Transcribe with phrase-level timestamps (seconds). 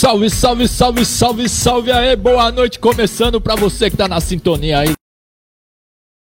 [0.00, 4.78] Salve, salve, salve, salve, salve aí, boa noite, começando pra você que tá na sintonia
[4.78, 4.94] aí.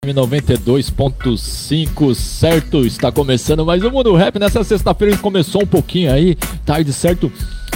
[0.06, 2.86] 92.5, certo?
[2.86, 4.38] Está começando mais um Mundo Rap.
[4.38, 6.34] Nessa sexta-feira começou um pouquinho aí,
[6.64, 7.30] tarde, certo?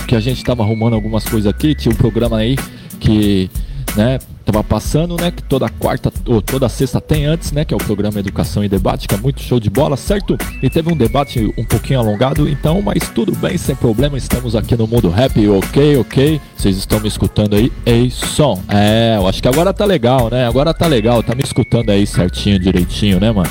[0.09, 2.57] Que a gente tava arrumando algumas coisas aqui, tinha um programa aí
[2.99, 3.51] que,
[3.97, 7.77] né, tava passando, né, que toda quarta ou toda sexta tem antes, né, que é
[7.77, 10.37] o programa Educação e Debate, que é muito show de bola, certo?
[10.63, 14.77] E teve um debate um pouquinho alongado, então, mas tudo bem, sem problema, estamos aqui
[14.77, 16.41] no Mundo Rap, ok, ok.
[16.57, 18.61] Vocês estão me escutando aí, ei, som.
[18.69, 20.47] É, eu acho que agora tá legal, né?
[20.47, 23.51] Agora tá legal, tá me escutando aí certinho, direitinho, né, mano?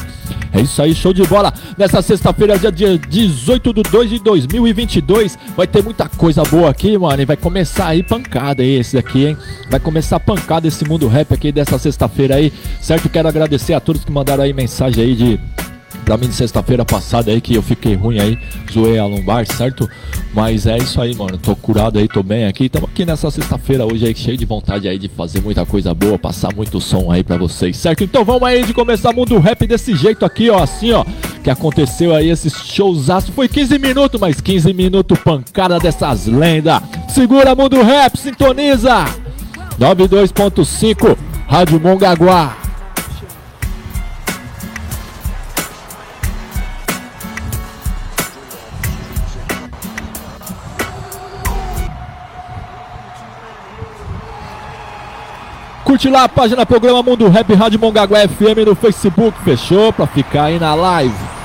[0.53, 1.53] É isso aí, show de bola.
[1.77, 7.21] Nessa sexta-feira, dia 18 de 2 de 2022, vai ter muita coisa boa aqui, mano.
[7.21, 9.37] E vai começar aí pancada aí, esse daqui, hein?
[9.69, 13.09] Vai começar pancada esse mundo rap aqui dessa sexta-feira aí, certo?
[13.09, 15.39] Quero agradecer a todos que mandaram aí mensagem aí de
[16.05, 18.37] pra mim sexta-feira passada aí que eu fiquei ruim aí,
[18.71, 19.89] zoei a lombar, certo?
[20.33, 21.37] Mas é isso aí, mano.
[21.37, 22.69] Tô curado aí, tô bem aqui.
[22.69, 26.17] Tamo aqui nessa sexta-feira hoje aí, cheio de vontade aí de fazer muita coisa boa,
[26.17, 28.03] passar muito som aí pra vocês, certo?
[28.03, 31.05] Então vamos aí de começar mundo rap desse jeito aqui, ó, assim, ó.
[31.43, 33.31] Que aconteceu aí esse showzaço.
[33.31, 36.81] Foi 15 minutos, mas 15 minutos pancada dessas lendas.
[37.09, 39.05] Segura mundo rap, sintoniza!
[39.79, 41.17] 92.5
[41.47, 42.60] Rádio Mongaguá.
[55.83, 59.91] Curte lá a página Programa Mundo Rap Rádio Mongaguá FM no Facebook, fechou?
[59.91, 61.40] Pra ficar aí na live.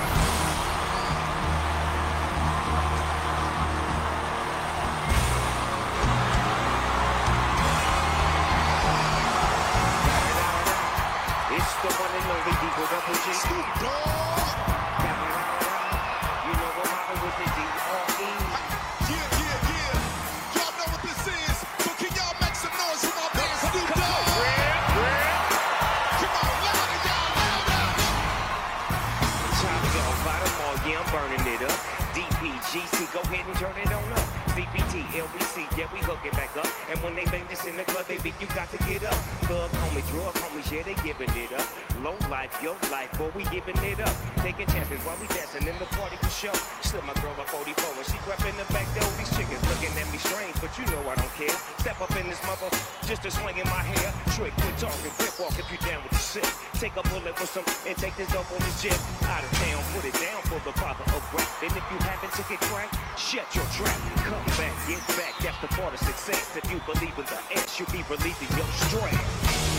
[35.16, 36.69] LBC, yeah, we hook it back up.
[36.93, 39.16] And when they bang this in the club, baby, you got to get up.
[39.49, 41.65] Thug homie, drug homies, yeah, they giving it up.
[42.04, 44.12] Low life, your life, boy, we giving it up.
[44.44, 46.53] Taking chances while we dancing in the party for show.
[46.84, 49.09] Slip my girl up 44 and she grab in the back door.
[49.16, 51.56] These chickens looking at me strange, but you know I don't care.
[51.81, 52.69] Step up in this mother,
[53.09, 54.12] just a swing in my hair.
[54.37, 56.49] Trick, quit talking, quick walk if you down with the shit.
[56.76, 59.00] Take a bullet for some and take this up on this jet.
[59.25, 61.49] Out of town, put it down for the father of rap.
[61.65, 63.97] And if you haven't took it crack, shut your trap.
[64.28, 66.56] Come back, get back, that's the part of success.
[66.56, 69.75] If you believe in the S, you'll be relieving your stress.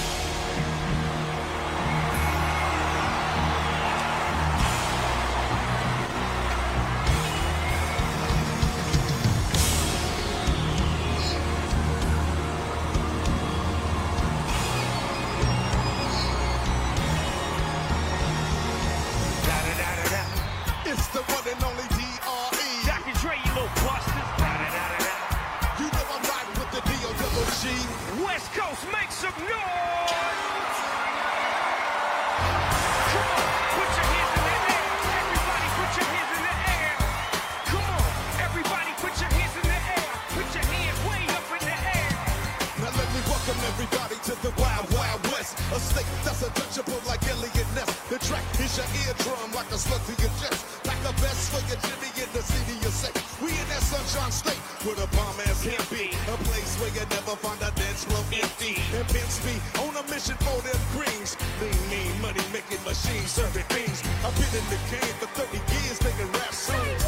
[45.98, 47.90] State that's untouchable like Eliot Ness.
[48.06, 50.62] The track is your eardrum like a slug to your chest.
[50.86, 53.18] Like a vest for your Jimmy in the city of sex.
[53.42, 56.14] We in that sunshine state where the bomb ass can be.
[56.14, 58.78] A place where you never find a dance floor empty.
[58.94, 61.34] And pimps be on a mission for them greens.
[61.66, 64.06] Lean, mean, money making machines serving beans.
[64.22, 67.02] I've been in the game for 30 years making rap songs.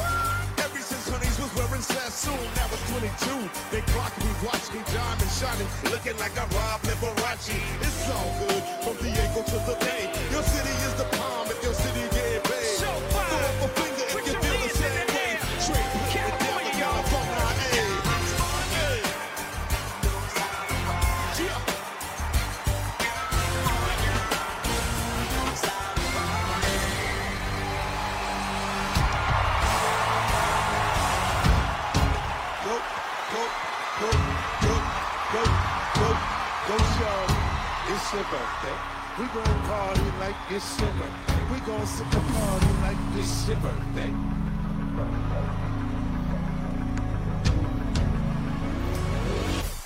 [0.66, 3.06] Ever since Honeys was wearing Sassoon, now it's 22.
[3.70, 7.54] They clock me, watch me, diamond shining, looking like I robbed Liberace.
[7.86, 8.79] It's all good
[9.36, 10.10] to the.
[10.32, 11.29] Your city is the
[39.40, 41.42] Gon' party like it's your birthday.
[41.54, 44.12] We gon' sip the party like it's your birthday.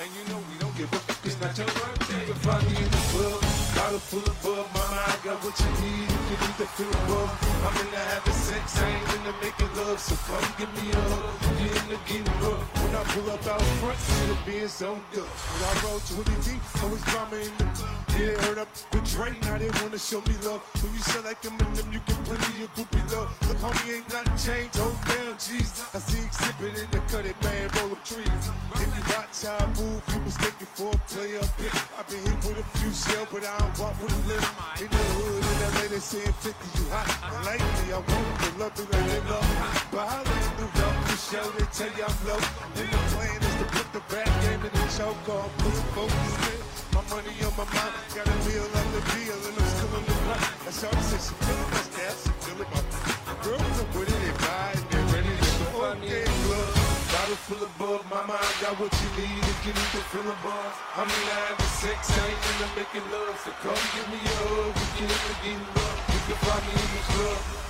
[0.01, 2.19] And you know we don't give a f- it's not your birthday.
[2.19, 3.41] You can find me in the club,
[3.75, 7.29] bottle full of bub, mama, I got what you need you need to feel love.
[7.63, 9.99] I'm in the having sex, I ain't in the making love.
[9.99, 11.61] So come give me a hug.
[11.61, 12.63] you're in the getting rough.
[12.81, 15.29] When I pull up out front, see the Benz on good.
[15.29, 17.65] When I roll 20 deep, always drama in the
[18.17, 20.61] Yeah, heard up with Drake, now they wanna show me love.
[20.81, 23.29] When you sell like Eminem, you can put me your groupie love.
[23.45, 24.77] Look, homie, ain't nothing changed.
[24.81, 25.69] Hold down, jeez.
[25.93, 28.43] I see exhibit in the cut it, man, roll up trees.
[28.73, 31.45] If you watch how I move, you mistake it for a player.
[31.97, 34.47] I've been hit with a few shells, but I don't walk with a limp.
[34.81, 37.09] In the hood, in LA, they saying 50, you hot.
[37.27, 39.57] And lately, I want to love it like they love me.
[39.91, 42.39] But how they do love the show, they tell you I'm low.
[42.79, 46.53] And the plan is to put the rap game in the off, put some focus.
[46.93, 50.03] My money on my mind, got a meal on the deal, and I'm still in
[50.05, 50.43] the block.
[50.63, 54.19] That's all I say, she feeling my staff, she feeling my girls are with it,
[54.21, 55.83] they it, they ready to go.
[55.97, 56.93] Okay, club.
[57.13, 60.25] Bottle full of bug, my mind got what you need if you need to feel
[60.25, 60.73] a buzz.
[60.97, 63.37] I'm in the having sex, I ain't in the making love.
[63.43, 66.71] So come give me a hug, we can hit the getting You can find me
[66.71, 67.62] in the club.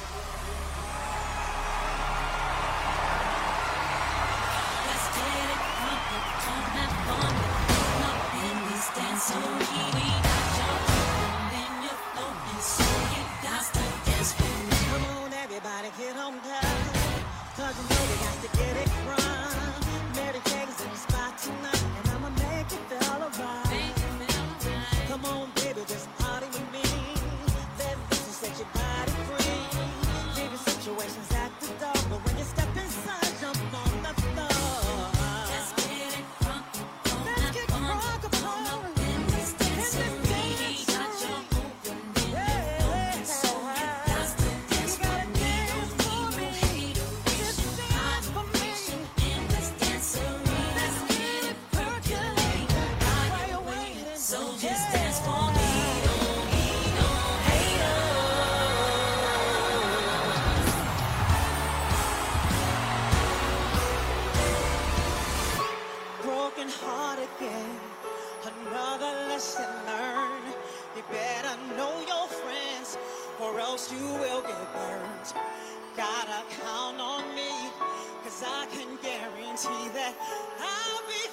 [78.73, 80.13] Can guarantee that
[80.59, 81.32] I'll be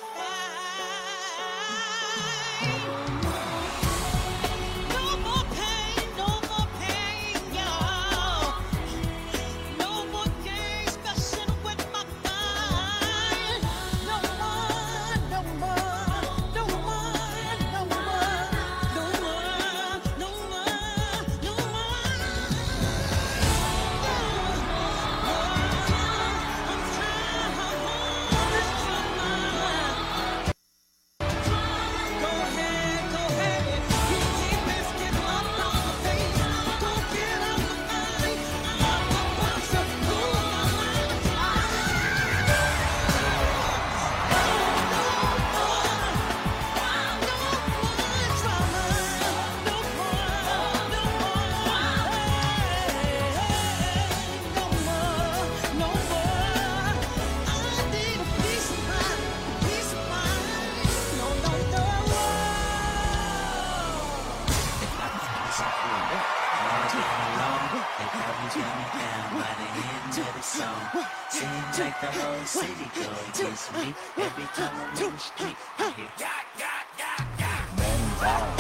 [71.31, 75.57] Seems like the whole city go against me every time I'm in the street.
[75.79, 77.79] I hear got, got, got, got.
[77.79, 78.60] Man down,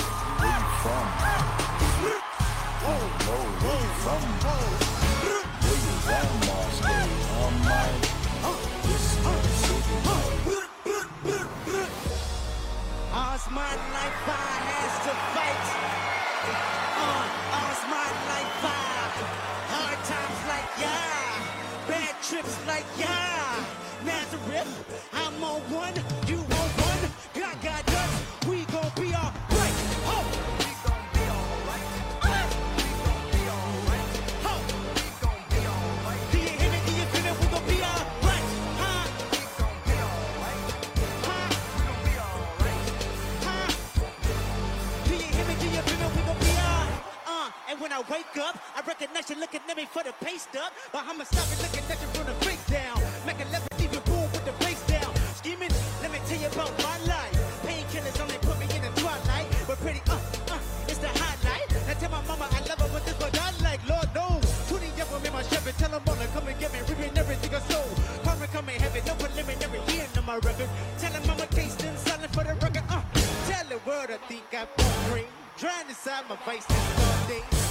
[47.90, 50.70] when I wake up, I recognize you looking at me for the pay stub.
[50.92, 52.99] But I'ma stop and looking at you from the face down.
[53.26, 55.11] Make a left and leave you boom with the face down.
[55.35, 57.35] Scheming, let me tell you about my life.
[57.66, 59.47] Painkillers only put me in the twilight.
[59.66, 60.23] But pretty, uh,
[60.54, 61.66] uh, it's the highlight.
[61.87, 63.82] Now tell my mama I love her, but this what I like.
[63.90, 64.47] Lord knows.
[64.70, 65.73] 20 years from me, my Chevy.
[65.75, 66.78] Tell them all to come and get me.
[66.87, 67.94] Ripping everything I sold.
[68.23, 69.80] Karma coming heavy, no preliminary.
[69.90, 70.70] He into my record.
[71.02, 72.87] Tell him I'm a tasting, selling for the record.
[72.87, 73.02] Uh,
[73.50, 74.68] tell the world I think I'm
[75.11, 75.26] bring.
[75.59, 77.69] drown inside my vice this all day.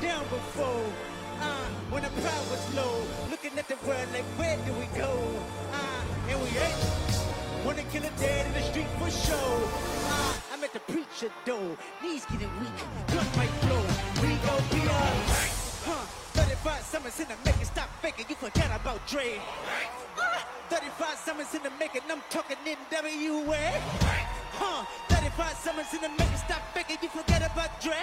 [0.00, 0.84] Down before.
[1.40, 5.12] Uh, when the pride was low, looking at the world like where do we go?
[5.72, 7.64] Uh, and we ain't.
[7.64, 9.70] Wanna kill a dead in the street for show.
[10.10, 13.82] Uh, I'm at the preacher door, knees getting weak, gun might flow.
[14.22, 15.53] We gon' be alright.
[16.64, 16.70] Huh?
[16.70, 18.24] 35 summers in the making, stop faking.
[18.28, 19.36] You forget about Dre.
[20.16, 20.40] Uh,
[20.70, 23.64] 35 summers in the making, I'm talking NWA.
[24.56, 24.84] Huh?
[25.12, 26.96] 35 summers in the making, stop faking.
[27.02, 28.00] You forget about Dre.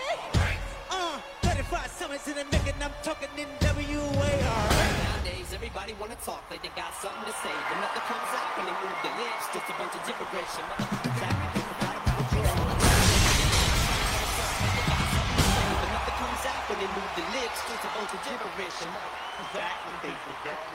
[0.91, 4.29] Uh, 35 summers in the making, I'm talking NWA.
[4.29, 4.93] Alright.
[5.09, 8.69] Nowadays, everybody wanna talk like they got something to say, but nothing comes out when
[8.69, 9.49] they move their lips.
[9.57, 11.60] Just a bunch of gibberish.
[18.31, 20.70] Motherfuckers act like they forgot.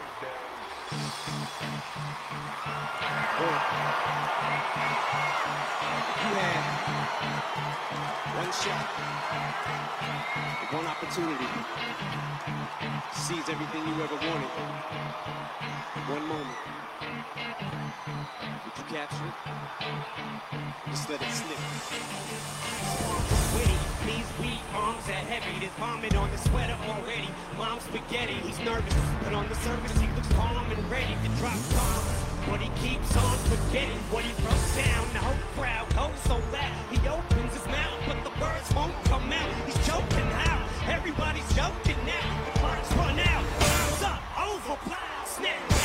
[10.73, 11.47] One opportunity,
[13.15, 14.51] seize everything you ever wanted.
[16.11, 16.57] One moment.
[18.65, 19.35] Did you capture it?
[20.91, 21.59] Just let it slip.
[23.55, 25.61] Witty, these weak arms are heavy.
[25.61, 27.29] There's vomit on the sweater already.
[27.57, 28.95] Mom's spaghetti, he's nervous.
[29.23, 32.26] But on the surface, he looks calm and ready to drop bombs.
[32.49, 35.05] But he keeps on forgetting what he wrote down.
[35.13, 36.79] The whole crowd goes so loud.
[36.91, 39.51] He opens his mouth, but the words won't come out.
[39.67, 40.63] He's joking how?
[40.91, 42.29] Everybody's joking now.
[42.47, 43.45] The clock's run out.
[43.59, 44.79] Time's up, over,
[45.27, 45.76] snap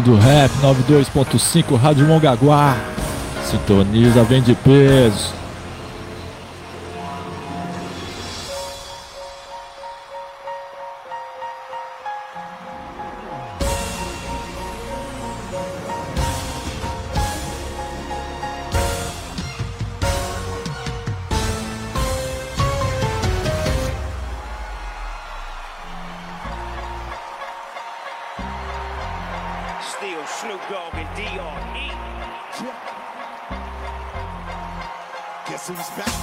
[0.00, 2.74] Mundo Rap 92.5, Rádio Mongaguá.
[3.44, 5.39] Sintoniza, vem de peso.
[35.88, 36.19] Back?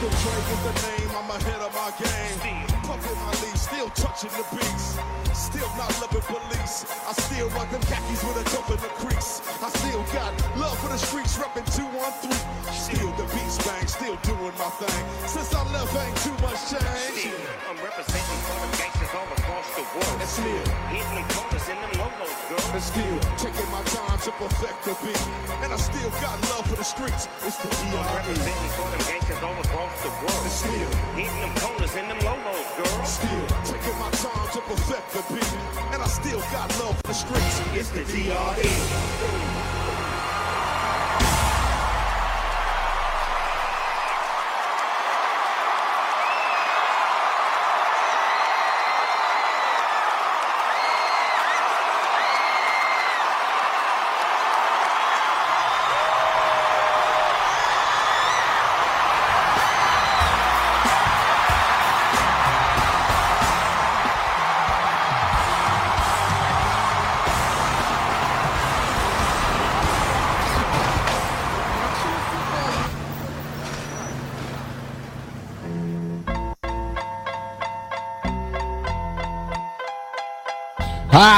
[0.00, 0.16] Dr.
[0.24, 2.64] Dre is the name, I'm ahead of my game.
[2.88, 4.96] Puffin' my leaf, still touching the beats.
[5.36, 6.88] Still not loving police.
[7.04, 9.44] I still rock them khakis with a dope in the crease.
[9.60, 12.32] I still got love for the streets, reppin' 213.
[12.72, 15.00] Still the beats bang, still doing my thing.
[15.28, 17.20] Since I left, ain't too much change.
[17.20, 17.36] Still,
[17.68, 20.16] I'm representing for them gangsters all across the world.
[20.16, 22.72] And still, Hitting them corners and them logos, girl.
[22.72, 25.24] and still taking my time to perfect the beat.
[25.60, 27.28] And I still got love for the streets.
[27.44, 28.00] It's the DRE.
[28.16, 30.42] representing for them gangsters all across the world.
[30.48, 33.04] And still, Hitting them corners and them logos, girl.
[33.04, 35.52] Still taking my time to perfect the beat.
[35.92, 37.60] And I still got love for the streets.
[37.74, 39.59] It's the DRE.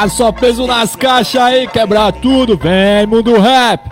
[0.09, 2.57] Só peso nas caixas aí, quebrar tudo.
[2.57, 3.92] Vem, mundo rap.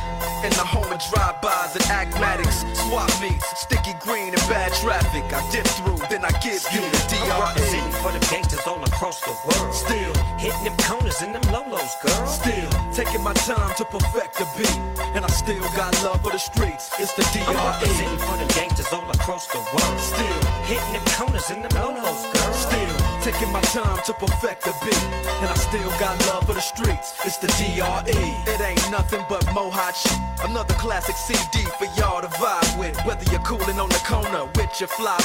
[0.43, 2.65] In the home of drive-bys and acmatics.
[2.73, 5.21] Swap meets, sticky green and bad traffic.
[5.29, 8.01] I dip through, then I give you the I'm DRE.
[8.01, 9.73] for the gangsters all across the world.
[9.73, 12.25] Still, Hitting them corners and them lolos, girl.
[12.25, 14.79] still taking my time to perfect the beat.
[15.13, 16.89] And I still got love for the streets.
[16.99, 18.17] It's the DRE.
[18.25, 19.99] for the gangsters all across the world.
[19.99, 22.53] Still, Hitting them corners and them lolos, girl.
[22.53, 25.03] Still taking my time to perfect the beat,
[25.41, 27.13] and I still got love for the streets.
[27.23, 28.25] It's the DRE.
[28.51, 30.17] It ain't nothing but mohawk shit.
[30.43, 32.97] Another classic CD for y'all to vibe with.
[33.05, 35.19] Whether you're cooling on the corner with your fly,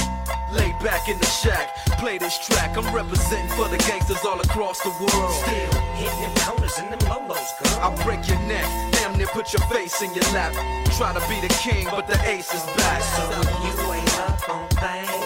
[0.53, 2.77] lay back in the shack, play this track.
[2.77, 5.33] I'm representing for the gangsters all across the world.
[5.33, 7.81] Still hitting them corners and them lolos, girl.
[7.81, 10.53] I'll break your neck, damn near put your face in your lap.
[10.97, 13.03] Try to be the king, but the ace is back.
[13.03, 13.25] So
[13.65, 15.26] you ain't up on things.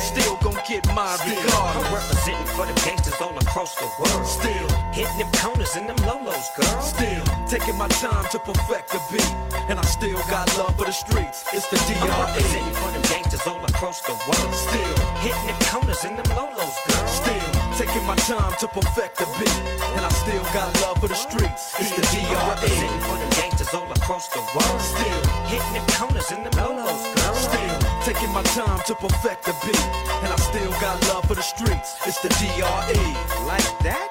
[0.01, 4.25] Still gon' get mine I'm representing for the gangsters all across the world.
[4.25, 6.81] Still, Hitting them corners and them lolos, girl.
[6.81, 9.31] still taking my time to perfect the beat,
[9.69, 11.45] and I still got love for the streets.
[11.53, 12.09] It's the I'm DRE.
[12.25, 14.53] representing for them gangsters all across the world.
[14.53, 14.95] Still.
[15.23, 17.07] hitting them corners and them lolos, girl.
[17.07, 19.59] Still taking my time to perfect the beat,
[19.95, 21.77] and I still got love for the streets.
[21.79, 22.49] It's the I'm DRE.
[22.49, 24.81] representing for them gangsters all across the world.
[24.81, 27.20] Still, hitting them corners and them lolos, girl.
[28.03, 29.79] Taking my time to perfect the beat,
[30.23, 31.95] and I still got love for the streets.
[32.05, 33.45] It's the DRE.
[33.45, 34.09] Like that?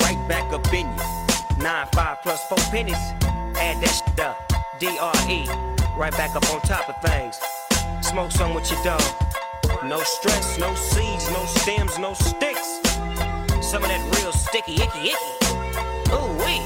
[0.00, 1.62] Right back up in you.
[1.62, 2.96] Nine, five plus four pennies.
[3.56, 4.52] Add that shit up.
[4.80, 5.46] D-R-E.
[5.96, 7.38] Right back up on top of things.
[8.02, 9.02] Smoke some with your dog.
[9.84, 12.80] No stress, no seeds, no stems, no sticks.
[13.62, 16.12] Some of that real sticky, icky, icky.
[16.12, 16.62] Ooh, wee.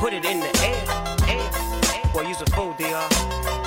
[0.00, 0.82] Put it in the air,
[1.28, 1.50] air,
[1.94, 2.12] air.
[2.12, 3.59] Boy, use a fool, DR.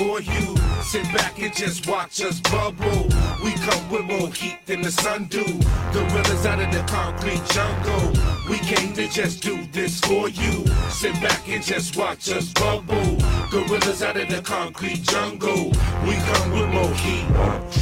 [0.00, 0.56] for you.
[0.82, 3.02] Sit back and just watch us bubble.
[3.44, 5.44] We come with more heat than the sun do.
[5.92, 8.06] Gorillas out of the concrete jungle.
[8.48, 10.66] We came to just do this for you.
[10.88, 13.18] Sit back and just watch us bubble.
[13.50, 15.66] Gorillas out of the concrete jungle.
[16.06, 17.26] We come with more heat.
[17.36, 17.80] Watch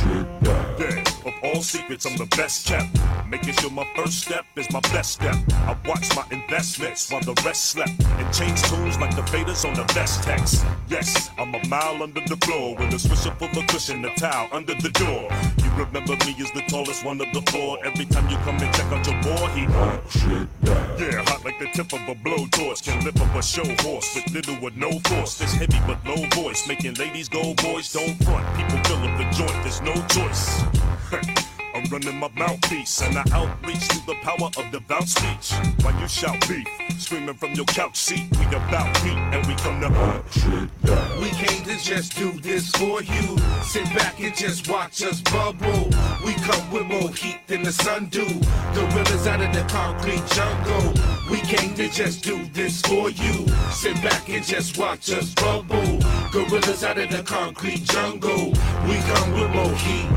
[0.81, 1.08] Yeah, of
[1.63, 2.89] secrets, I'm the best kept.
[3.29, 5.37] Making sure my first step is my best step.
[5.67, 7.93] I watch my investments while the rest slept.
[8.01, 10.65] And change tunes like the faders on the best text.
[10.89, 14.49] Yes, I'm a mile under the floor with a swisher full of cushion, a towel
[14.53, 15.29] under the door.
[15.63, 17.79] You remember me as the tallest one of the four.
[17.85, 20.49] Every time you come and check out your boy, he hot shit.
[20.65, 22.85] yeah, hot like the tip of a blowtorch.
[22.85, 25.39] Can lift up a show horse with little or no force.
[25.39, 28.47] This heavy but low voice, making ladies go boys don't front.
[28.57, 30.88] People fill up the joint, there's no choice.
[31.11, 35.53] Ha I'm running my mouthpiece and I outreach through the power of devout speech.
[35.85, 36.67] While you shout beef,
[36.99, 40.71] screaming from your couch seat, we about heat and we come to
[41.21, 43.39] We came to just do this for you.
[43.63, 45.89] Sit back and just watch us bubble.
[46.27, 48.27] We come with more heat than the sun do.
[48.75, 50.95] Gorillas out of the concrete jungle.
[51.31, 53.47] We came to just do this for you.
[53.71, 56.01] Sit back and just watch us bubble.
[56.33, 58.53] Gorillas out of the concrete jungle.
[58.89, 60.09] We come with more heat.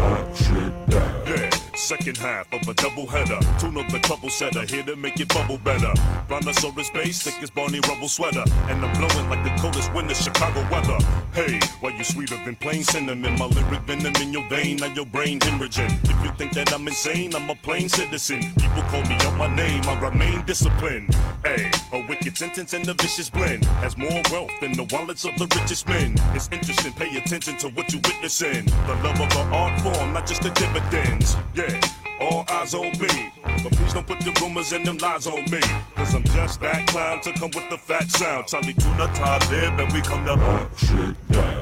[1.32, 3.40] Yeah, second half of a double header.
[3.60, 5.92] Tune up the trouble setter, here to make it bubble better.
[6.28, 8.44] Brontosaurus bass, thick as Barney Rubble sweater.
[8.70, 10.98] And I'm blowing like the coldest winter Chicago weather.
[11.34, 13.38] Hey, why you sweeter than plain cinnamon?
[13.40, 15.92] My lyric venom in your vein, now your brain hemorrhaging.
[16.04, 18.42] If you think that I'm insane, I'm a plain citizen.
[18.60, 21.16] People call me out my name, I remain disciplined.
[21.44, 25.36] Hey, a wicked sentence and a vicious blend has more wealth than the wallets of
[25.38, 26.14] the richest men.
[26.36, 28.66] It's interesting, pay attention to what you're witnessing.
[28.66, 31.36] The love of the art form, not just the dividends.
[31.56, 31.71] Yeah,
[32.20, 33.32] all eyes on me.
[33.44, 35.62] But please don't put the rumors and them lies on me.
[35.96, 38.48] Cause I'm just that clown to come with the fat sound.
[38.48, 41.16] Charlie Tuna, Todd live, and we come to shit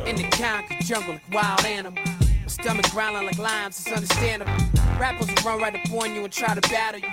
[0.08, 2.04] In the concrete jungle like wild animal.
[2.04, 4.54] My stomach growling like limes, it's understandable.
[5.00, 7.10] Rappers will run right up on you and try to battle you.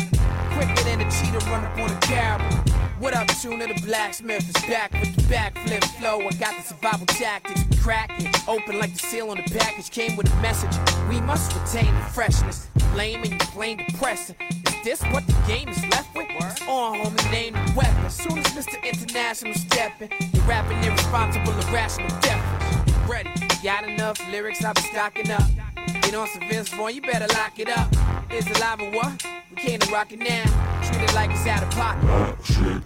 [0.57, 2.66] Quicker than a cheetah run up on a caribou.
[2.99, 3.67] What up, Tuna?
[3.67, 6.19] The blacksmith is back with the backflip flow.
[6.19, 7.61] I got the survival tactics.
[7.83, 10.75] Crack it open like the seal on the package came with a message.
[11.07, 12.69] We must retain the freshness.
[12.95, 14.37] Lame and you plain depressing.
[14.41, 16.27] Is this what the game is left with?
[16.67, 18.07] On homie, name the weapon.
[18.07, 18.83] As soon as Mr.
[18.83, 23.07] International stepping, you're rapping irresponsible, irrational deafness.
[23.07, 23.31] Ready?
[23.63, 24.65] Got enough lyrics?
[24.65, 25.76] I've been stocking up.
[26.15, 27.93] On some Vince Vaughn, you better lock it up.
[28.33, 29.27] Is it live or what?
[29.51, 30.45] We came to rock it now.
[30.83, 32.81] Treat it like it's out of pocket.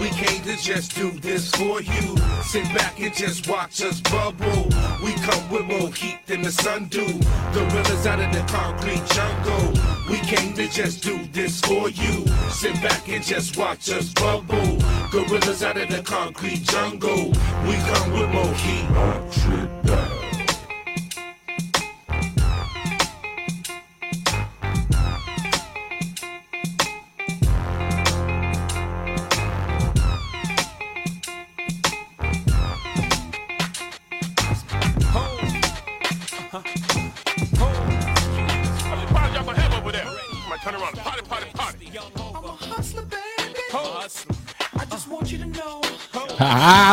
[0.00, 2.16] We came to just do this for you.
[2.42, 4.64] Sit back and just watch us bubble.
[5.04, 7.06] We come with more heat than the sun do.
[7.52, 9.72] Gorillas out of the concrete jungle.
[10.10, 12.26] We came to just do this for you.
[12.50, 14.78] Sit back and just watch us bubble.
[15.12, 17.28] Gorillas out of the concrete jungle.
[17.66, 17.76] We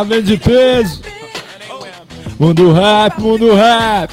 [0.04, 1.02] Vem de peso!
[2.40, 4.12] Mundo rap, mundo rap!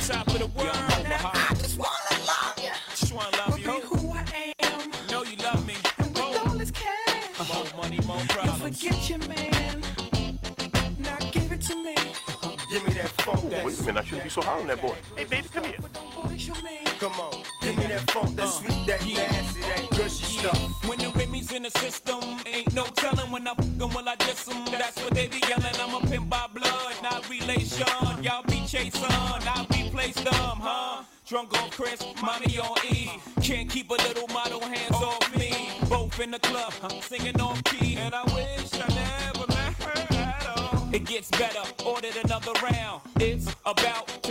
[41.07, 43.01] Gets better, ordered another round.
[43.21, 44.26] It's about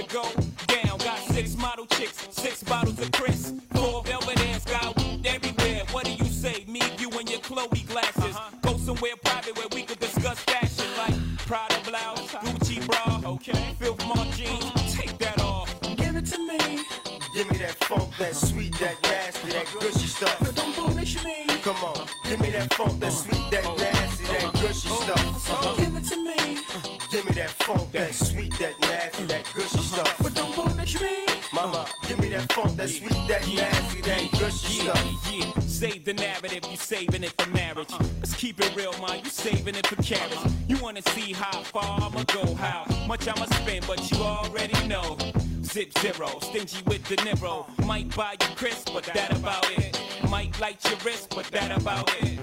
[47.35, 49.99] the Might buy you crisp, but that about it.
[50.29, 52.39] Might light your wrist, but that about it.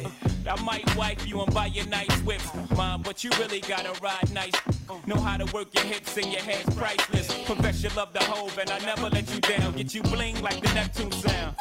[0.48, 4.32] I might wipe you and buy you nice whips, mom, but you really gotta ride
[4.32, 4.52] nice.
[5.06, 7.28] Know how to work your hips and your head's priceless.
[7.46, 9.72] Confess you love the Hov and I never let you down.
[9.74, 11.56] Get you bling like the Neptune sound.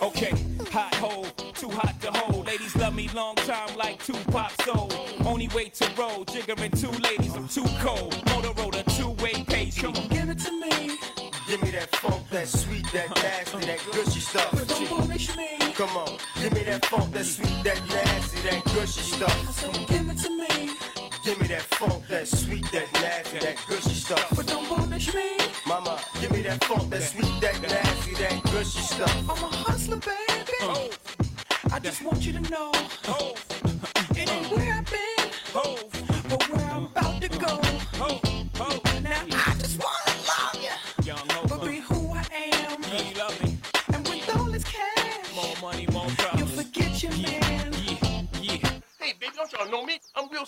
[0.00, 0.32] Okay,
[0.70, 2.46] hot hole, too hot to hold.
[2.46, 4.90] Ladies love me long time like Tupac soul.
[5.24, 8.12] Only way to roll, jiggering two ladies, I'm too cold.
[8.26, 9.80] Motorola, two-way page.
[9.80, 11.21] Come on, give it to me.
[11.52, 14.50] Give me that funk, that sweet, that nasty, that gushy stuff.
[14.52, 15.58] But don't punish me.
[15.74, 19.52] Come on, give me that funk, that sweet, that nasty, that gushy stuff.
[19.52, 20.70] So give it to me.
[21.22, 24.32] Give me that funk, that sweet, that nasty, that gushy stuff.
[24.34, 25.36] But don't punish me.
[25.66, 29.14] Mama, give me that funk, that sweet, that nasty, that gushy stuff.
[29.28, 30.56] I'm a hustler, baby.
[30.62, 30.88] Oh.
[31.70, 32.72] I just want you to know.
[33.08, 33.34] Oh.
[34.16, 35.30] It ain't where I've been.
[35.54, 35.76] Oh.
[36.30, 37.60] But where I'm about to go.
[38.00, 38.31] Oh.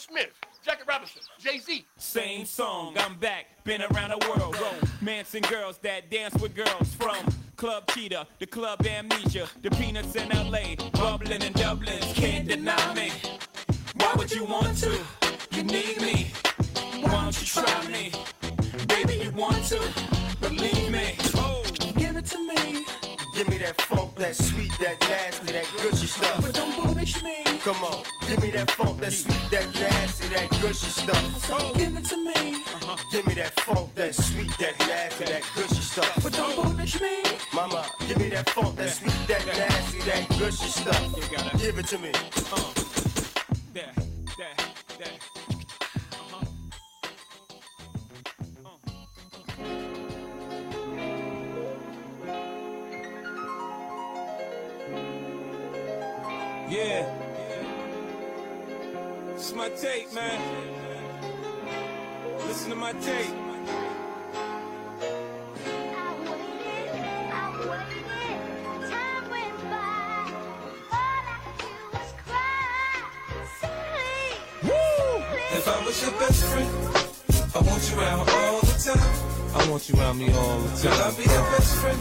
[0.09, 1.87] Smith, Jackie Robinson, Jay Z.
[1.97, 4.55] Same song, I'm back, been around the world.
[5.01, 7.17] Romancing girls that dance with girls from
[7.57, 13.13] Club Cheetah, the Club Amnesia, the Peanuts in LA, bubbling in Dublin, can't deny me.
[13.95, 14.99] Why would you want to?
[15.53, 16.33] You need me.
[17.01, 18.13] Why don't you try me?
[18.87, 19.81] Baby, you want to?
[20.41, 21.17] Believe me.
[21.37, 21.63] Oh,
[21.97, 22.85] give it to me.
[23.35, 26.64] Give me that funk, that sweet, that nasty, that gushy stuff.
[27.05, 27.59] But punish me.
[27.59, 31.45] Come on, give me that funk, that sweet, that nasty, that gushy stuff.
[31.45, 32.55] So give it to me.
[32.55, 32.97] Uh-huh.
[33.13, 36.23] Give me that funk, that sweet, that nasty, that gushy stuff.
[36.23, 37.23] But don't punish me.
[37.53, 41.59] Mama, give me that funk, that sweet, that nasty, that gushy stuff.
[41.59, 42.13] Give it to me.
[42.13, 42.84] There,
[59.77, 60.41] tape, man.
[62.47, 63.35] Listen to my tape.
[75.57, 76.69] If I was your best friend,
[77.55, 79.55] I want you around all the time.
[79.55, 80.93] I want you around me all the time.
[80.93, 82.01] Girl, I'll be your best friend.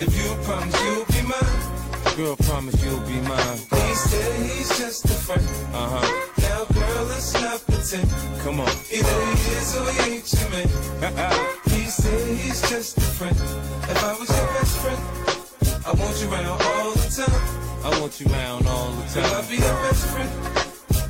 [0.00, 2.16] If you promise you'll be mine.
[2.16, 3.58] Girl, promise you'll be mine.
[3.58, 5.46] He said he's just a friend.
[5.72, 6.31] Uh huh.
[7.02, 8.08] Girl, let's not pretend.
[8.44, 8.68] Come on.
[8.92, 10.68] Either he is or he ain't your man.
[11.74, 13.34] he said he's just a friend.
[13.90, 15.02] If I was your best friend,
[15.84, 17.42] I want you around all the time.
[17.82, 19.50] I want you around all the Girl, I'll time.
[19.50, 20.30] be your best friend.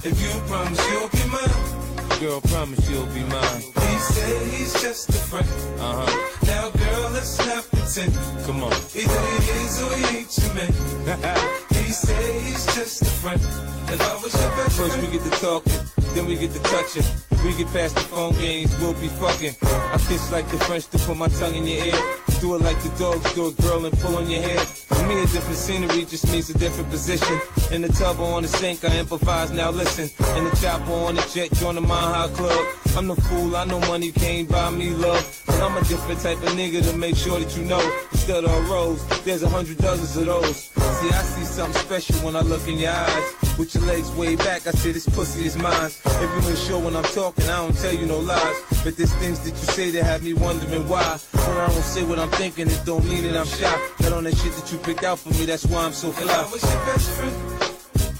[0.03, 2.21] If you promise you'll be mine.
[2.21, 3.61] Girl, promise you'll be mine.
[3.61, 5.49] He said he's just a friend.
[5.79, 6.47] Uh huh.
[6.47, 8.15] Now, girl, let's not pretend.
[8.47, 8.73] Come on.
[8.97, 11.69] Either he is or he ain't your man.
[12.01, 13.41] he's just a friend.
[13.41, 15.73] If I was your best First we get to talking,
[16.15, 17.05] then we get to touching.
[17.45, 19.55] We get past the phone games, we'll be fucking.
[19.63, 22.01] I kiss like the French to put my tongue in your ear.
[22.41, 24.92] Do it like the dogs do it, girl, and pull on your hair.
[25.09, 27.41] Me, a different scenery just means a different position.
[27.71, 30.11] In the tub or on the sink, I improvise, now listen.
[30.37, 32.67] In the chopper on the jet, join the Mile High Club.
[32.97, 35.43] I'm the fool, I know money can't buy me love.
[35.47, 37.81] But I'm a different type of nigga to make sure that you know.
[38.13, 40.57] Instead of a rose, there's a hundred dozens of those.
[40.67, 43.35] See, I see something special when I look in your eyes.
[43.59, 45.91] With your legs way back, I say this pussy is mine.
[46.05, 48.57] If you ain't sure when I'm talking, I don't tell you no lies.
[48.85, 51.19] But there's things that you say that have me wondering why.
[51.33, 53.91] When I don't say what I'm thinking, it don't mean that I'm shy.
[54.01, 56.21] Not on that shit that you picked out for me, that's why I'm so if
[56.21, 57.37] I was your best friend,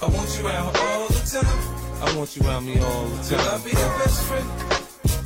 [0.01, 1.59] I want you around all the time.
[2.01, 3.37] I want you around me all the time.
[3.37, 4.47] Girl, I'll be your best friend.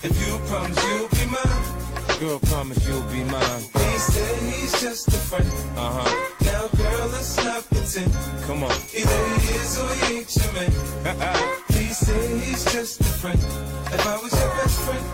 [0.03, 2.19] If you promise you'll be mine.
[2.19, 3.63] Girl, promise you'll be mine.
[3.63, 5.47] He said he's just a friend.
[5.77, 6.11] Uh huh.
[6.51, 8.11] Now, girl, let's not pretend.
[8.43, 8.75] Come on.
[8.91, 10.71] Either he is or he ain't your man.
[11.79, 13.39] he said he's just a friend.
[13.95, 15.05] If I was your best friend,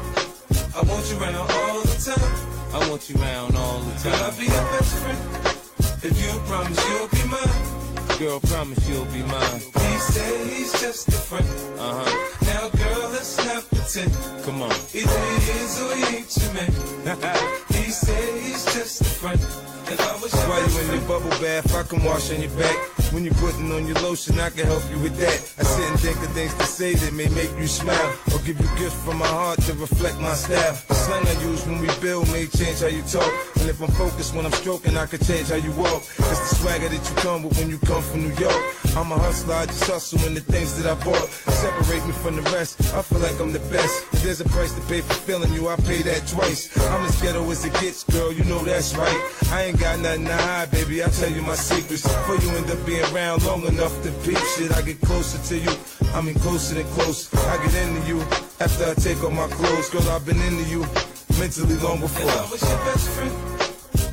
[0.73, 2.33] I want you around all the time.
[2.73, 4.11] I want you around all the time.
[4.11, 5.52] Girl, I'll be your best friend.
[6.05, 8.19] If you promise you'll be mine.
[8.19, 9.61] Girl, promise you'll be mine.
[9.61, 11.47] He said he's just a friend.
[11.79, 12.45] Uh huh.
[12.45, 14.11] Now, girl, let's not pretend.
[14.43, 14.71] Come on.
[14.93, 16.71] Either he is or he ain't your man.
[17.69, 19.72] he said he's just a friend.
[19.83, 22.75] Why you in your bubble bath, I can wash on your back.
[23.11, 25.37] When you're putting on your lotion, I can help you with that.
[25.59, 28.13] I sit and think of things to say that may make you smile.
[28.33, 30.77] Or give you gifts from my heart to reflect my style.
[30.87, 33.31] The slang I use when we build may change how you talk.
[33.59, 36.01] And if I'm focused when I'm stroking, I can change how you walk.
[36.01, 38.63] It's the swagger that you come with when you come from New York.
[38.95, 41.29] I'm a hustler, I just hustle in the things that I bought.
[41.29, 44.05] Separate me from the rest, I feel like I'm the best.
[44.13, 46.75] If there's a price to pay for feeling you, I pay that twice.
[46.77, 49.21] I'm as ghetto as it gets, girl, you know that's right.
[49.51, 52.03] I ain't got nothing to hide, baby, I'll tell you my secrets.
[52.03, 55.57] Before you end up being around long enough to peep shit, I get closer to
[55.57, 55.71] you.
[56.13, 57.33] I mean closer than close.
[57.33, 58.21] I get into you
[58.59, 59.89] after I take off my clothes.
[59.89, 60.81] Girl, I've been into you
[61.39, 62.27] mentally long before.
[62.27, 63.33] If I was your best friend,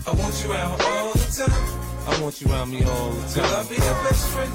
[0.07, 1.81] I want you around all the time.
[2.09, 3.43] I want you around me all the time.
[3.43, 4.53] Girl, I'll be your best friend.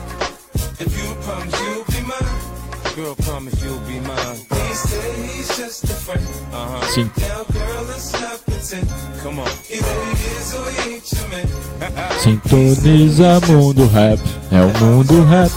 [0.79, 2.95] If you promise you'll be mine.
[2.95, 4.54] Girl, promise you'll be mine.
[4.85, 6.21] He said he's just a friend.
[6.53, 6.85] Uh-huh.
[6.87, 7.11] Sim.
[7.17, 8.87] Now, girl, let's not pretend.
[9.23, 9.47] Come on.
[9.69, 11.47] Either he is or he ain't your man.
[12.19, 14.19] Sintoniza Mundo Rap,
[14.51, 15.51] é o Mundo Rap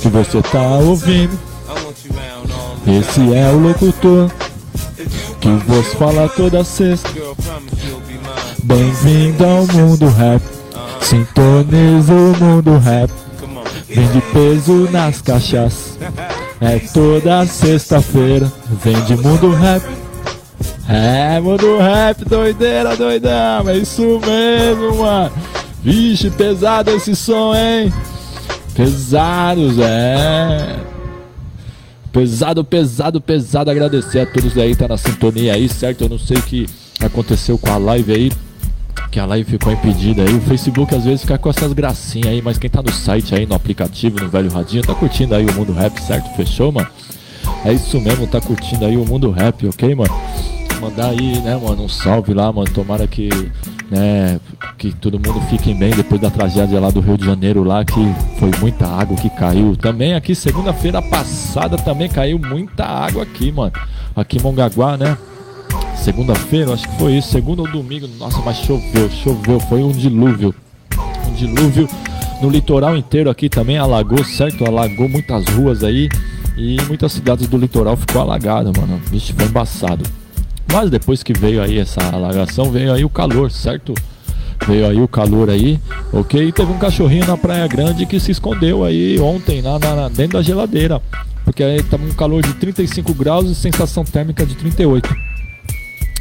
[0.00, 1.32] que você tá ouvindo.
[1.68, 4.30] I want you around all the Esse é o locutor
[5.40, 7.08] que vos fala toda sexta.
[7.10, 8.56] Girl, promise you'll be mine.
[8.64, 10.42] Bem-vindo ao Mundo Rap,
[11.02, 13.12] sintoniza o Mundo Rap.
[13.38, 13.64] Come on.
[13.88, 15.98] Vem de peso nas caixas.
[16.60, 18.52] É toda sexta-feira.
[18.84, 19.82] Vem de Mundo Rap.
[20.86, 23.68] É, Mundo Rap, doideira, doidão.
[23.68, 25.32] É isso mesmo, mano.
[25.82, 27.90] Vixe, pesado esse som, hein?
[28.74, 30.76] Pesados, é.
[32.12, 33.70] Pesado, pesado, pesado.
[33.70, 36.02] Agradecer a todos aí, tá na sintonia aí, certo?
[36.02, 36.68] Eu não sei o que
[37.00, 38.32] aconteceu com a live aí.
[39.10, 40.34] Que a live ficou impedida aí.
[40.34, 43.46] O Facebook às vezes fica com essas gracinhas aí, mas quem tá no site aí,
[43.46, 46.34] no aplicativo, no velho radinho, tá curtindo aí o mundo rap, certo?
[46.36, 46.88] Fechou, mano?
[47.64, 50.14] É isso mesmo, tá curtindo aí o mundo rap, ok, mano?
[50.80, 52.70] Mandar aí, né, mano, um salve lá, mano.
[52.70, 53.28] Tomara que,
[53.90, 54.40] né,
[54.78, 58.00] que todo mundo fique bem depois da tragédia lá do Rio de Janeiro lá, que
[58.38, 59.76] foi muita água que caiu.
[59.76, 63.72] Também aqui, segunda-feira passada, também caiu muita água aqui, mano.
[64.16, 65.18] Aqui em Mongaguá, né?
[66.02, 68.08] Segunda-feira, acho que foi isso, segunda ou domingo.
[68.18, 70.54] Nossa, mas choveu, choveu, foi um dilúvio.
[71.28, 71.88] Um dilúvio
[72.40, 74.64] no litoral inteiro aqui também alagou, certo?
[74.64, 76.08] Alagou muitas ruas aí
[76.56, 79.00] e muitas cidades do litoral ficou alagada, mano.
[79.10, 80.04] Vixe, foi embaçado.
[80.72, 83.94] Mas depois que veio aí essa alagação, veio aí o calor, certo?
[84.66, 85.78] Veio aí o calor aí,
[86.12, 86.48] ok?
[86.48, 90.38] E teve um cachorrinho na Praia Grande que se escondeu aí ontem na, na- dentro
[90.38, 91.00] da geladeira.
[91.44, 95.08] Porque aí tava um calor de 35 graus e sensação térmica de 38.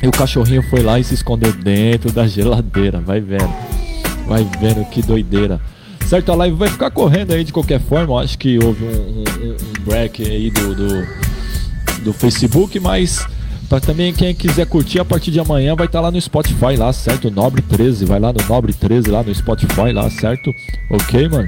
[0.01, 2.99] E o cachorrinho foi lá e se escondeu dentro da geladeira.
[2.99, 3.49] Vai vendo.
[4.27, 5.59] Vai vendo que doideira.
[6.07, 8.13] Certo, a live vai ficar correndo aí de qualquer forma.
[8.13, 11.07] Eu acho que houve um, um- um break aí do, do,
[12.05, 13.25] do Facebook, mas
[13.67, 16.91] para também quem quiser curtir a partir de amanhã vai estar lá no Spotify lá,
[16.93, 17.29] certo?
[17.29, 20.55] Nobre 13, vai lá no Nobre 13 lá no Spotify lá, certo?
[20.89, 21.47] Ok, mano?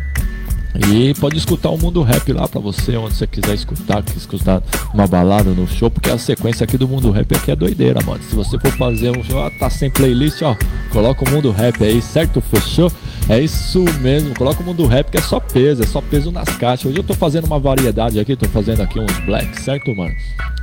[0.90, 4.64] E pode escutar o Mundo Rap lá pra você, onde você quiser escutar, quer escutar
[4.94, 8.24] uma balada no show, porque a sequência aqui do Mundo Rap aqui é doideira, mano.
[8.24, 10.56] Se você for fazer um show, tá sem playlist, ó,
[10.92, 12.40] coloca o Mundo Rap aí, certo?
[12.42, 12.92] Fechou?
[13.30, 16.50] É isso mesmo, coloca o Mundo Rap que é só peso, é só peso nas
[16.58, 16.86] caixas.
[16.86, 20.14] Hoje eu tô fazendo uma variedade aqui, tô fazendo aqui uns black, certo, mano?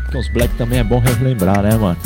[0.05, 1.97] Porque uns black também é bom relembrar, né, mano?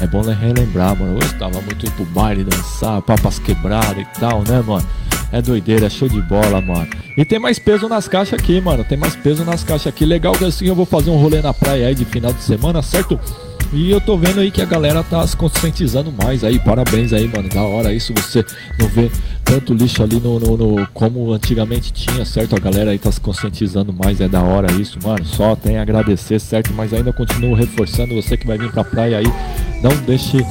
[0.00, 1.16] É bom relembrar, mano.
[1.16, 4.86] Hoje tava muito ir pro baile dançar, papas quebradas e tal, né, mano?
[5.32, 6.86] É doideira, é show de bola, mano.
[7.16, 8.84] E tem mais peso nas caixas aqui, mano.
[8.84, 10.04] Tem mais peso nas caixas aqui.
[10.04, 12.82] Legal que assim eu vou fazer um rolê na praia aí de final de semana,
[12.82, 13.18] certo?
[13.72, 16.58] E eu tô vendo aí que a galera tá se conscientizando mais aí.
[16.58, 17.48] Parabéns aí, mano.
[17.48, 18.12] Da hora isso.
[18.14, 18.44] Você
[18.78, 19.10] não vê
[19.42, 22.54] tanto lixo ali no, no- no- como antigamente tinha, certo?
[22.54, 24.20] A galera aí tá se conscientizando mais.
[24.20, 25.24] É da hora isso, mano.
[25.24, 26.70] Só tem a agradecer, certo?
[26.74, 28.14] Mas ainda continuo reforçando.
[28.14, 29.26] Você que vai vir pra praia aí,
[29.82, 30.44] não deixe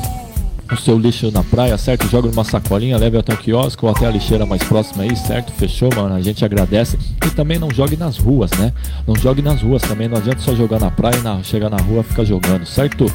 [0.71, 2.07] o seu lixo na praia, certo?
[2.07, 5.51] Joga numa sacolinha, leve até o quiosque ou até a lixeira mais próxima aí, certo?
[5.51, 6.15] Fechou, mano?
[6.15, 6.97] A gente agradece.
[7.26, 8.72] E também não jogue nas ruas, né?
[9.05, 10.07] Não jogue nas ruas também.
[10.07, 13.05] Não adianta só jogar na praia e na, chegar na rua ficar jogando, certo?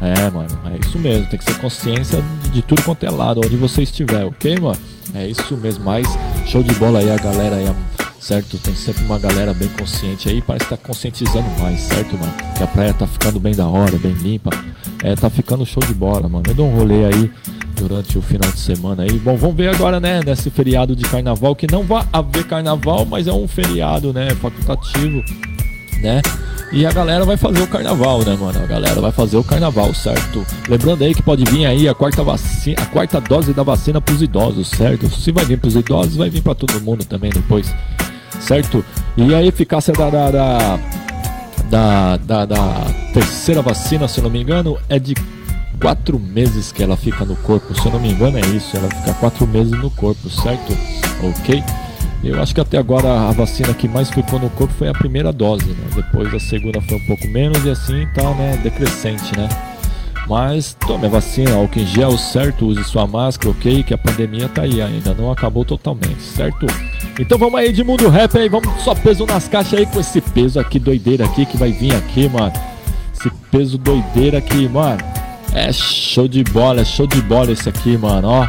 [0.00, 1.26] É, mano, é isso mesmo.
[1.26, 4.78] Tem que ser consciência de, tudo quanto é lado, onde você estiver, ok, mano?
[5.14, 5.84] É isso mesmo.
[5.84, 6.06] Mas
[6.46, 7.72] show de bola aí, a galera aí,
[8.18, 8.58] certo?
[8.58, 12.34] Tem sempre uma galera bem consciente aí, parece que tá conscientizando mais, certo, mano?
[12.56, 14.50] Que a praia tá ficando bem da hora, bem limpa.
[15.04, 16.44] É, tá ficando show de bola, mano.
[16.48, 17.30] Eu dou um rolê aí
[17.76, 19.18] durante o final de semana aí.
[19.18, 23.26] Bom, vamos ver agora, né, nesse feriado de carnaval, que não vai haver carnaval, mas
[23.26, 25.22] é um feriado, né, facultativo,
[26.00, 26.22] né?
[26.72, 28.58] E a galera vai fazer o carnaval, né, mano?
[28.58, 30.42] A galera vai fazer o carnaval, certo?
[30.70, 34.22] Lembrando aí que pode vir aí a quarta vacina, a quarta dose da vacina pros
[34.22, 35.10] idosos, certo?
[35.10, 37.72] Se vai vir pros idosos, vai vir pra todo mundo também depois,
[38.40, 38.82] certo?
[39.18, 40.78] E a eficácia da, da, da,
[41.74, 45.12] da, da- da terceira vacina, se eu não me engano, é de
[45.80, 48.88] quatro meses que ela fica no corpo, se eu não me engano é isso, ela
[48.88, 50.72] fica quatro meses no corpo, certo?
[51.20, 51.64] Ok?
[52.22, 55.32] Eu acho que até agora a vacina que mais ficou no corpo foi a primeira
[55.32, 55.86] dose, né?
[55.96, 59.48] Depois a segunda foi um pouco menos e assim tá, né, decrescente, né?
[60.26, 62.66] Mas tome a vacina, álcool em gel, certo?
[62.66, 63.82] Use sua máscara, ok?
[63.82, 66.66] Que a pandemia tá aí ainda, não acabou totalmente, certo?
[67.18, 70.20] Então vamos aí de mundo rap aí, vamos só peso nas caixas aí com esse
[70.20, 72.52] peso aqui, doideira aqui, que vai vir aqui, mano.
[73.12, 75.02] Esse peso doideira aqui, mano.
[75.52, 78.48] É show de bola, é show de bola esse aqui, mano, ó.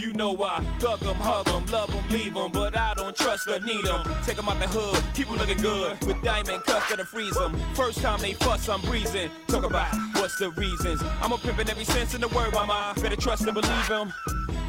[0.00, 3.46] You know I thug 'em, hug 'em, love 'em, leave 'em, but I don't trust
[3.46, 4.02] or need 'em.
[4.26, 7.36] Take 'em out the hood, keep keep 'em looking good with diamond cuffs that'll freeze
[7.36, 7.54] freeze 'em.
[7.74, 9.30] First time they fuss, I'm breezing.
[9.46, 11.00] Talk about what's the reasons.
[11.22, 12.92] I'm a pimpin' every sense in the word, mama.
[13.00, 14.12] Better trust and believe believe 'em.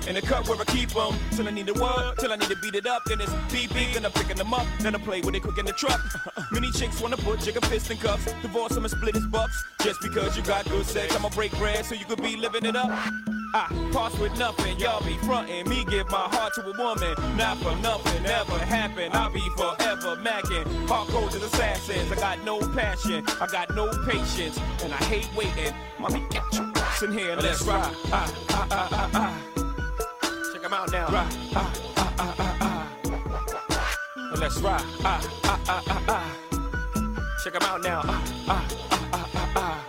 [0.07, 2.49] In the cup where I keep 'em till I need a word, till I need
[2.49, 3.03] to beat it up.
[3.05, 5.57] Then it's beep beep, then I'm picking them up, then I play with it quick
[5.57, 5.99] in the truck.
[6.51, 9.63] Many chicks wanna put jigger fist in cuffs, divorce 'em and split his bucks.
[9.81, 12.75] Just because you got good sex, I'ma break bread so you could be living it
[12.75, 12.91] up.
[13.53, 15.67] I pass with nothing, y'all be frontin'.
[15.67, 19.11] Me give my heart to a woman, not for nothing, never happen.
[19.13, 20.65] I'll be forever macking.
[20.87, 25.73] Hardcore as assassins, I got no passion, I got no patience, and I hate waiting.
[25.99, 27.93] Mommy, get your ass in here, let's ride.
[28.11, 29.50] Ah, ah, ah, ah, ah.
[30.71, 31.07] Check 'em out now.
[31.11, 31.37] Ride.
[31.53, 34.37] Ah, ah, ah, ah, ah.
[34.39, 34.81] Let's ride.
[35.03, 36.27] Ah, ah, ah, ah, ah.
[37.43, 38.01] Check 'em out now.
[38.05, 39.79] Ah, ah, ah, ah, ah, ah.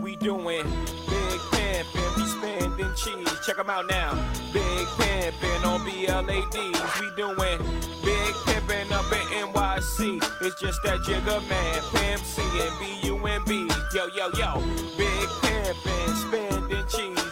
[0.00, 0.64] We doing
[1.10, 3.28] big pimpin', we spending cheese.
[3.44, 4.14] Check 'em out now.
[4.54, 6.80] Big pimpin' on BLADs.
[7.00, 7.58] We doing
[8.02, 10.18] big pimpin' up in NYC.
[10.40, 13.68] It's just that Jigga Man, Pimp C and B-U-M-B.
[13.92, 14.62] Yo, yo, yo.
[14.96, 17.23] Big pimpin', spending cheese.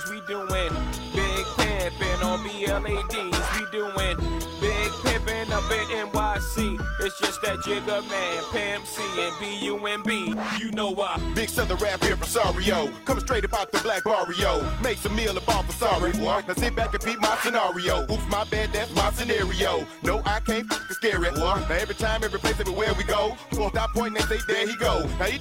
[2.86, 3.60] On BLADs.
[3.60, 4.16] We doing
[4.60, 6.80] big pimpin' up in NYC.
[7.00, 10.34] It's just that Jigga Man, Pimp C and B-U-M-B.
[10.58, 11.20] You know why.
[11.34, 12.92] Big Southern rap here from Sario.
[13.04, 14.68] Coming straight about the black barrio.
[14.82, 16.12] Make some meal about for sorry.
[16.12, 16.42] Boy.
[16.46, 18.02] Now sit back and peep my scenario.
[18.02, 19.86] Oops, my bad, that's my scenario.
[20.02, 21.34] No, I can't f***ing scare it.
[21.34, 21.40] Boy.
[21.40, 23.36] Now every time, every place, everywhere we go.
[23.52, 25.06] Fourth I point, they say, there he go.
[25.18, 25.38] Now you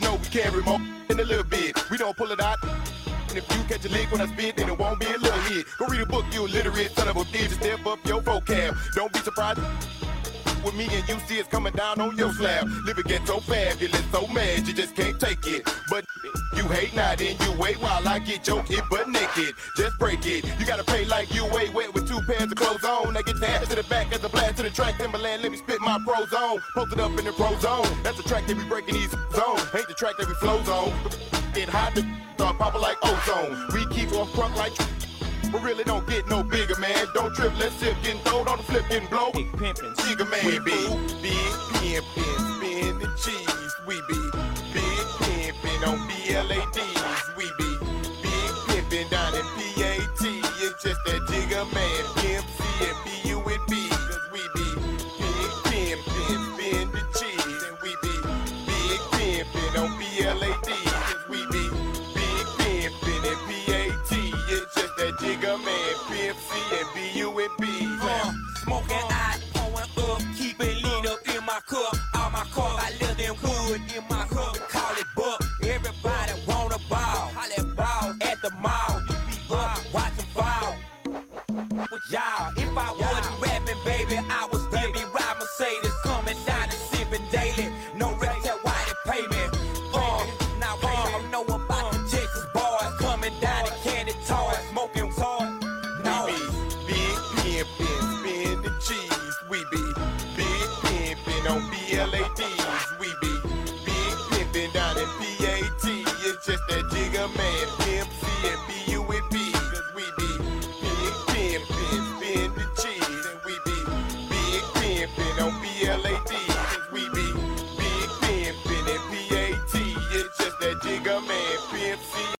[0.00, 1.90] know we carry more in a little bit.
[1.90, 2.58] We don't pull it out.
[3.32, 5.40] And if you catch a lick when I spit, then it won't be a little
[5.48, 5.64] hit.
[5.78, 7.52] Go read a book, you illiterate son of a bitch.
[7.52, 8.76] Step up your vocab.
[8.94, 9.58] Don't be surprised
[10.64, 12.66] with me and you see it's coming down on your slab.
[12.84, 15.68] Living get so fabulous, so mad, you just can't take it.
[15.88, 16.04] But
[16.56, 19.54] you hate not, and you wait while I get your butt naked.
[19.76, 20.44] Just break it.
[20.58, 23.16] You gotta pay like you wait wet with two pairs of clothes on.
[23.16, 24.98] I get your to the back as a blast to the track.
[24.98, 26.60] Timberland, let me spit my pro zone.
[26.74, 27.86] Posted up in the pro zone.
[28.02, 29.62] That's the track that we breaking these zones.
[29.70, 30.92] Hate the track that we flow zone.
[31.54, 33.68] Get hot to start popping like ozone.
[33.74, 34.72] We keep on front like
[35.52, 37.06] but really don't get no bigger, man.
[37.14, 39.30] Don't trip, let's sip, getting throwed on the flip, getting blow.
[39.32, 40.72] Big pimpin', Jigga man, we be
[41.20, 43.74] big pimpin', spin the cheese.
[43.86, 44.20] We be
[44.72, 47.36] big pimpin' on BLADs.
[47.36, 47.70] We be
[48.22, 50.24] big pimpin' down in PAT.
[50.64, 51.91] It's just that Jigga man,